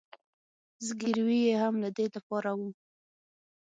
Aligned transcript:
زګیروي 0.85 1.39
یې 1.47 1.55
هم 1.63 1.75
د 1.83 1.85
دې 1.97 2.05
له 2.13 2.19
پاره 2.27 2.51
و. 2.57 2.61